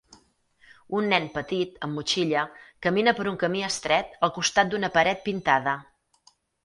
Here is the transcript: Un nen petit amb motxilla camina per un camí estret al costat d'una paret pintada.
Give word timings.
Un 0.99 1.09
nen 1.09 1.27
petit 1.35 1.75
amb 1.87 1.99
motxilla 1.99 2.45
camina 2.87 3.13
per 3.19 3.25
un 3.33 3.37
camí 3.45 3.61
estret 3.69 4.17
al 4.29 4.33
costat 4.39 4.73
d'una 4.73 4.91
paret 4.97 5.23
pintada. 5.29 5.77